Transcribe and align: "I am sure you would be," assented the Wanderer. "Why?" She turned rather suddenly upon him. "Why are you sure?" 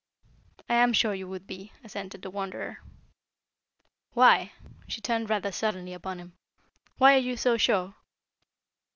"I 0.67 0.73
am 0.73 0.93
sure 0.93 1.13
you 1.13 1.27
would 1.27 1.45
be," 1.45 1.73
assented 1.83 2.23
the 2.23 2.31
Wanderer. 2.31 2.79
"Why?" 4.13 4.53
She 4.87 4.99
turned 4.99 5.29
rather 5.29 5.51
suddenly 5.51 5.93
upon 5.93 6.17
him. 6.17 6.33
"Why 6.97 7.13
are 7.13 7.17
you 7.19 7.37
sure?" 7.37 7.93